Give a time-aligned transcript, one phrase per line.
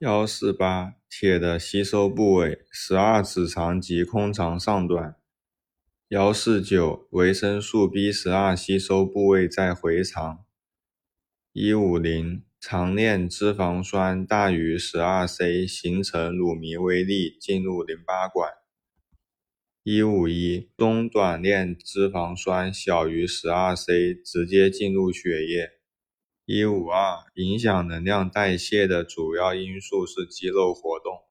[0.00, 5.16] 幺四八铁的吸收部位十二指肠及空肠上段。
[6.08, 10.46] 幺四九维生素 B 十二吸收部位在回肠。
[11.52, 18.50] 一五零长链脂肪酸大于十二 C 形成乳糜微粒进入淋巴管。
[19.82, 25.79] 一五一中短链脂肪酸小于十二 C 直接进入血液。
[26.52, 31.22] 一五二影响能量代谢的主要因素是肌肉活动。